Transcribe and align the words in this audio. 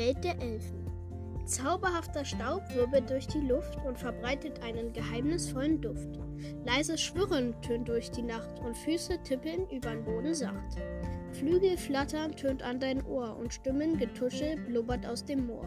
Welt 0.00 0.24
der 0.24 0.40
Elfen. 0.40 0.86
Zauberhafter 1.44 2.24
Staub 2.24 2.62
wirbelt 2.74 3.10
durch 3.10 3.26
die 3.26 3.40
Luft 3.40 3.76
und 3.86 3.98
verbreitet 3.98 4.62
einen 4.62 4.94
geheimnisvollen 4.94 5.78
Duft. 5.78 6.18
Leises 6.64 7.02
Schwirren 7.02 7.54
tönt 7.60 7.86
durch 7.86 8.10
die 8.10 8.22
Nacht 8.22 8.60
und 8.60 8.74
Füße 8.78 9.22
tippeln 9.24 9.68
übern 9.68 10.02
Boden 10.02 10.32
sacht. 10.32 10.78
Flügel 11.32 11.76
flattern 11.76 12.34
tönt 12.34 12.62
an 12.62 12.80
dein 12.80 13.04
Ohr 13.04 13.36
und 13.36 13.52
Stimmengetuschel 13.52 14.56
blubbert 14.60 15.04
aus 15.04 15.22
dem 15.22 15.46
Moor. 15.46 15.66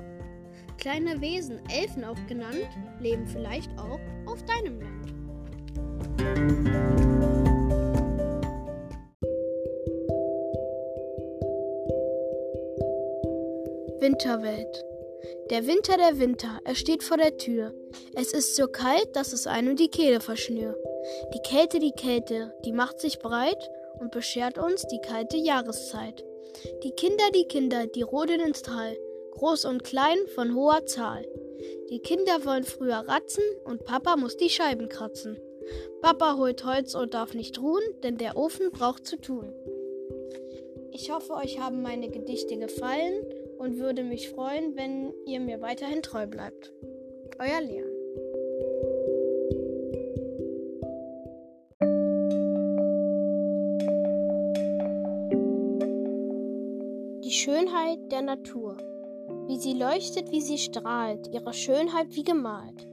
Kleine 0.79 1.21
Wesen, 1.21 1.59
Elfen 1.69 2.03
auch 2.03 2.17
genannt, 2.25 2.69
leben 2.99 3.27
vielleicht 3.27 3.69
auch 3.77 3.99
auf 4.25 4.43
deinem 4.45 4.81
Land. 4.81 5.13
Winterwelt. 14.03 14.83
Der 15.49 15.65
Winter, 15.65 15.95
der 15.95 16.19
Winter, 16.19 16.59
er 16.65 16.75
steht 16.75 17.03
vor 17.03 17.15
der 17.15 17.37
Tür. 17.37 17.73
Es 18.15 18.33
ist 18.33 18.57
so 18.57 18.67
kalt, 18.67 19.15
dass 19.15 19.31
es 19.31 19.47
einem 19.47 19.77
die 19.77 19.87
Kehle 19.87 20.19
verschnür. 20.19 20.77
Die 21.33 21.39
Kälte, 21.39 21.79
die 21.79 21.93
Kälte, 21.93 22.53
die 22.65 22.73
macht 22.73 22.99
sich 22.99 23.19
breit 23.19 23.69
und 24.01 24.11
beschert 24.11 24.57
uns 24.57 24.85
die 24.87 24.99
kalte 24.99 25.37
Jahreszeit. 25.37 26.21
Die 26.83 26.91
Kinder, 26.91 27.23
die 27.33 27.45
Kinder, 27.45 27.87
die 27.87 28.01
rodeln 28.01 28.41
ins 28.41 28.61
Tal, 28.61 28.97
groß 29.31 29.63
und 29.63 29.85
klein 29.85 30.17
von 30.35 30.53
hoher 30.53 30.85
Zahl. 30.85 31.25
Die 31.89 31.99
Kinder 31.99 32.43
wollen 32.43 32.65
früher 32.65 33.05
ratzen 33.07 33.45
und 33.63 33.85
Papa 33.85 34.17
muss 34.17 34.35
die 34.35 34.49
Scheiben 34.49 34.89
kratzen. 34.89 35.39
Papa 36.01 36.35
holt 36.35 36.65
Holz 36.65 36.93
und 36.93 37.13
darf 37.13 37.33
nicht 37.33 37.57
ruhen, 37.61 37.83
denn 38.03 38.17
der 38.17 38.35
Ofen 38.35 38.69
braucht 38.69 39.07
zu 39.07 39.15
tun. 39.15 39.55
Ich 40.91 41.09
hoffe, 41.09 41.35
euch 41.35 41.61
haben 41.61 41.81
meine 41.81 42.09
Gedichte 42.09 42.57
gefallen 42.57 43.23
und 43.57 43.77
würde 43.77 44.03
mich 44.03 44.29
freuen, 44.29 44.75
wenn 44.75 45.13
ihr 45.25 45.39
mir 45.39 45.61
weiterhin 45.61 46.01
treu 46.01 46.27
bleibt. 46.27 46.71
Euer 47.39 47.61
Leon. 47.61 47.89
Die 57.23 57.31
Schönheit 57.31 58.11
der 58.11 58.21
Natur. 58.21 58.77
Wie 59.47 59.57
sie 59.57 59.73
leuchtet, 59.73 60.31
wie 60.31 60.41
sie 60.41 60.57
strahlt, 60.57 61.27
ihre 61.33 61.53
Schönheit 61.53 62.07
wie 62.11 62.23
gemalt. 62.23 62.87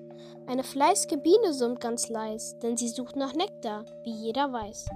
Eine 0.47 0.65
fleißige 0.65 1.19
Biene 1.23 1.53
summt 1.53 1.81
ganz 1.81 2.09
leis, 2.09 2.59
denn 2.59 2.77
sie 2.77 2.89
sucht 2.89 3.15
nach 3.15 3.35
Nektar, 3.35 3.85
wie 4.03 4.11
jeder 4.11 4.53
weiß. 4.53 4.89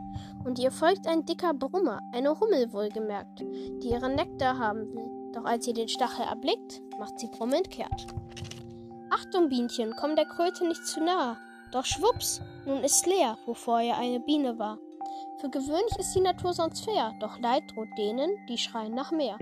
Und 0.44 0.58
ihr 0.58 0.72
folgt 0.72 1.06
ein 1.06 1.24
dicker 1.26 1.54
Brummer, 1.54 2.00
eine 2.12 2.38
Hummel 2.40 2.72
wohlgemerkt, 2.72 3.40
die 3.40 3.90
ihren 3.90 4.16
Nektar 4.16 4.58
haben 4.58 4.92
will. 4.92 5.13
Doch 5.34 5.44
als 5.44 5.64
sie 5.64 5.72
den 5.72 5.88
Stachel 5.88 6.24
erblickt, 6.24 6.80
macht 6.98 7.18
sie 7.18 7.26
brummelnd 7.26 7.70
kehrt. 7.70 8.06
Achtung, 9.10 9.48
Bienchen, 9.48 9.94
komm 10.00 10.16
der 10.16 10.26
Kröte 10.26 10.66
nicht 10.66 10.86
zu 10.86 11.00
nah. 11.02 11.36
Doch 11.72 11.84
schwupps, 11.84 12.40
nun 12.66 12.84
ist's 12.84 13.04
leer, 13.04 13.36
wo 13.46 13.54
vorher 13.54 13.98
eine 13.98 14.20
Biene 14.20 14.58
war. 14.58 14.78
Für 15.40 15.50
gewöhnlich 15.50 15.98
ist 15.98 16.14
die 16.14 16.20
Natur 16.20 16.52
sonst 16.52 16.84
fair, 16.84 17.12
doch 17.20 17.38
Leid 17.40 17.64
droht 17.74 17.88
denen, 17.98 18.30
die 18.48 18.58
schreien 18.58 18.94
nach 18.94 19.10
mehr. 19.10 19.36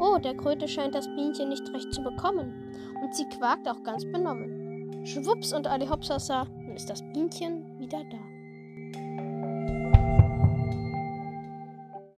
Oh, 0.00 0.18
der 0.18 0.36
Kröte 0.36 0.66
scheint 0.66 0.94
das 0.94 1.06
Bienchen 1.06 1.50
nicht 1.50 1.70
recht 1.72 1.92
zu 1.92 2.02
bekommen, 2.02 2.72
und 3.02 3.14
sie 3.14 3.28
quakt 3.28 3.68
auch 3.68 3.82
ganz 3.82 4.04
benommen. 4.04 5.06
Schwupps 5.06 5.52
und 5.52 5.66
alle 5.66 5.88
Hopsasa, 5.88 6.44
nun 6.44 6.76
ist 6.76 6.88
das 6.90 7.02
Bienchen 7.12 7.78
wieder 7.78 8.02
da. 8.10 8.35